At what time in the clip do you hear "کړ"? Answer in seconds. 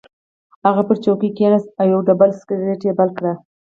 3.17-3.25